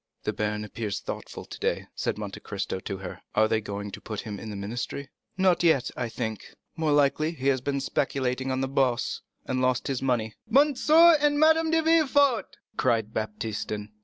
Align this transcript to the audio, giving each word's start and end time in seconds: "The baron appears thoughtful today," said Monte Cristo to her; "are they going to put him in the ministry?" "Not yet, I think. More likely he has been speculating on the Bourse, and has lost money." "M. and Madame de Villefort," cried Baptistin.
"The 0.23 0.33
baron 0.33 0.65
appears 0.65 0.99
thoughtful 0.99 1.45
today," 1.45 1.85
said 1.93 2.17
Monte 2.17 2.39
Cristo 2.39 2.79
to 2.79 2.97
her; 2.97 3.21
"are 3.35 3.47
they 3.47 3.61
going 3.61 3.91
to 3.91 4.01
put 4.01 4.21
him 4.21 4.39
in 4.39 4.49
the 4.49 4.55
ministry?" 4.55 5.09
"Not 5.37 5.61
yet, 5.61 5.91
I 5.95 6.09
think. 6.09 6.55
More 6.75 6.91
likely 6.91 7.33
he 7.33 7.49
has 7.49 7.61
been 7.61 7.79
speculating 7.79 8.49
on 8.51 8.61
the 8.61 8.67
Bourse, 8.67 9.21
and 9.45 9.59
has 9.59 9.87
lost 9.87 10.01
money." 10.01 10.33
"M. 10.49 10.73
and 10.89 11.39
Madame 11.39 11.69
de 11.69 11.83
Villefort," 11.83 12.57
cried 12.77 13.13
Baptistin. 13.13 13.89